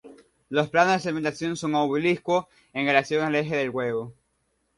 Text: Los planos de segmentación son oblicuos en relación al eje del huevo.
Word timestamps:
Los 0.49 0.67
planos 0.69 0.93
de 0.95 0.99
segmentación 0.99 1.55
son 1.55 1.75
oblicuos 1.75 2.47
en 2.73 2.87
relación 2.87 3.21
al 3.23 3.35
eje 3.35 3.55
del 3.55 3.69
huevo. 3.69 4.15